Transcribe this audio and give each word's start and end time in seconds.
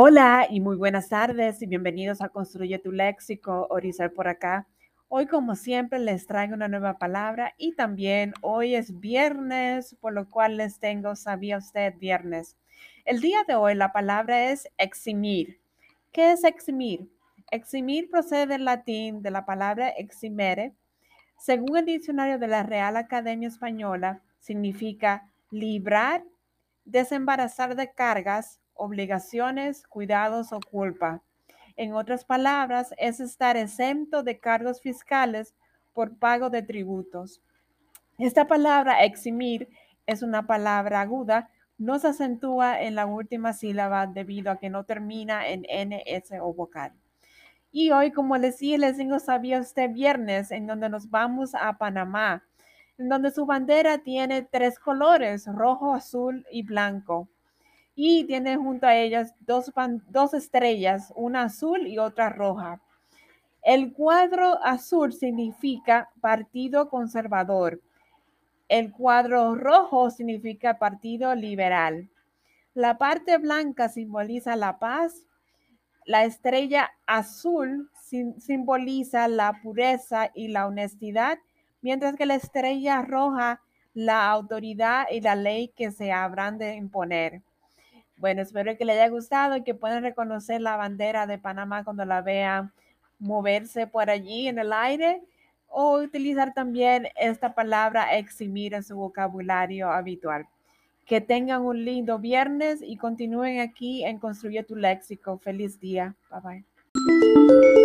Hola 0.00 0.46
y 0.48 0.60
muy 0.60 0.76
buenas 0.76 1.08
tardes 1.08 1.60
y 1.60 1.66
bienvenidos 1.66 2.20
a 2.20 2.28
Construye 2.28 2.78
tu 2.78 2.92
Léxico, 2.92 3.66
Orizal 3.68 4.12
por 4.12 4.28
acá. 4.28 4.68
Hoy 5.08 5.26
como 5.26 5.56
siempre 5.56 5.98
les 5.98 6.24
traigo 6.24 6.54
una 6.54 6.68
nueva 6.68 6.98
palabra 6.98 7.52
y 7.58 7.74
también 7.74 8.32
hoy 8.40 8.76
es 8.76 9.00
viernes, 9.00 9.96
por 10.00 10.12
lo 10.12 10.30
cual 10.30 10.56
les 10.56 10.78
tengo, 10.78 11.16
¿sabía 11.16 11.58
usted 11.58 11.94
viernes? 11.98 12.56
El 13.04 13.20
día 13.20 13.42
de 13.48 13.56
hoy 13.56 13.74
la 13.74 13.92
palabra 13.92 14.52
es 14.52 14.68
eximir. 14.78 15.58
¿Qué 16.12 16.30
es 16.30 16.44
eximir? 16.44 17.10
Eximir 17.50 18.08
procede 18.08 18.46
del 18.46 18.66
latín 18.66 19.20
de 19.20 19.32
la 19.32 19.44
palabra 19.44 19.88
eximere. 19.88 20.74
Según 21.38 21.76
el 21.76 21.86
diccionario 21.86 22.38
de 22.38 22.46
la 22.46 22.62
Real 22.62 22.96
Academia 22.96 23.48
Española, 23.48 24.22
significa 24.38 25.28
librar, 25.50 26.22
desembarazar 26.84 27.74
de 27.74 27.90
cargas, 27.90 28.60
obligaciones, 28.78 29.86
cuidados 29.86 30.52
o 30.52 30.60
culpa. 30.60 31.22
En 31.76 31.92
otras 31.92 32.24
palabras, 32.24 32.94
es 32.96 33.20
estar 33.20 33.56
exento 33.56 34.22
de 34.22 34.38
cargos 34.38 34.80
fiscales 34.80 35.54
por 35.92 36.16
pago 36.16 36.48
de 36.48 36.62
tributos. 36.62 37.42
Esta 38.18 38.46
palabra 38.46 39.04
eximir 39.04 39.68
es 40.06 40.22
una 40.22 40.46
palabra 40.46 41.02
aguda, 41.02 41.50
no 41.76 41.98
se 41.98 42.08
acentúa 42.08 42.80
en 42.80 42.94
la 42.94 43.06
última 43.06 43.52
sílaba 43.52 44.06
debido 44.06 44.50
a 44.50 44.58
que 44.58 44.70
no 44.70 44.84
termina 44.84 45.46
en 45.46 45.62
NS 45.62 46.32
o 46.40 46.52
vocal. 46.52 46.92
Y 47.70 47.90
hoy, 47.90 48.10
como 48.10 48.36
les 48.38 48.54
decía, 48.54 48.78
les 48.78 48.96
digo, 48.96 49.18
sabía 49.20 49.58
este 49.58 49.86
viernes 49.86 50.50
en 50.50 50.66
donde 50.66 50.88
nos 50.88 51.10
vamos 51.10 51.54
a 51.54 51.78
Panamá, 51.78 52.44
en 52.96 53.08
donde 53.08 53.30
su 53.30 53.46
bandera 53.46 53.98
tiene 53.98 54.42
tres 54.42 54.78
colores, 54.78 55.46
rojo, 55.46 55.94
azul 55.94 56.46
y 56.50 56.62
blanco 56.62 57.28
y 58.00 58.22
tiene 58.26 58.56
junto 58.56 58.86
a 58.86 58.94
ellas 58.94 59.34
dos, 59.40 59.72
dos 60.06 60.32
estrellas, 60.32 61.12
una 61.16 61.42
azul 61.42 61.84
y 61.88 61.98
otra 61.98 62.28
roja. 62.28 62.80
El 63.60 63.92
cuadro 63.92 64.64
azul 64.64 65.12
significa 65.12 66.08
Partido 66.20 66.90
Conservador. 66.90 67.80
El 68.68 68.92
cuadro 68.92 69.56
rojo 69.56 70.10
significa 70.10 70.78
Partido 70.78 71.34
Liberal. 71.34 72.08
La 72.72 72.98
parte 72.98 73.36
blanca 73.36 73.88
simboliza 73.88 74.54
la 74.54 74.78
paz. 74.78 75.26
La 76.06 76.22
estrella 76.22 76.92
azul 77.04 77.90
simboliza 78.38 79.26
la 79.26 79.60
pureza 79.60 80.30
y 80.36 80.46
la 80.46 80.68
honestidad, 80.68 81.38
mientras 81.82 82.14
que 82.14 82.26
la 82.26 82.36
estrella 82.36 83.02
roja 83.02 83.60
la 83.92 84.30
autoridad 84.30 85.06
y 85.10 85.20
la 85.20 85.34
ley 85.34 85.72
que 85.76 85.90
se 85.90 86.12
habrán 86.12 86.58
de 86.58 86.76
imponer. 86.76 87.42
Bueno, 88.18 88.42
espero 88.42 88.76
que 88.76 88.84
les 88.84 88.96
haya 88.96 89.08
gustado 89.08 89.56
y 89.56 89.62
que 89.62 89.74
puedan 89.74 90.02
reconocer 90.02 90.60
la 90.60 90.76
bandera 90.76 91.26
de 91.26 91.38
Panamá 91.38 91.84
cuando 91.84 92.04
la 92.04 92.20
vean 92.20 92.72
moverse 93.18 93.86
por 93.86 94.10
allí 94.10 94.48
en 94.48 94.58
el 94.58 94.72
aire 94.72 95.22
o 95.68 95.98
utilizar 95.98 96.54
también 96.54 97.08
esta 97.16 97.54
palabra 97.54 98.16
eximir 98.16 98.74
en 98.74 98.82
su 98.82 98.96
vocabulario 98.96 99.90
habitual. 99.90 100.46
Que 101.06 101.20
tengan 101.20 101.62
un 101.62 101.84
lindo 101.84 102.18
viernes 102.18 102.80
y 102.82 102.96
continúen 102.96 103.60
aquí 103.60 104.04
en 104.04 104.18
Construye 104.18 104.62
tu 104.62 104.76
Léxico. 104.76 105.38
Feliz 105.38 105.80
día. 105.80 106.14
Bye 106.30 106.64
bye. 106.94 107.77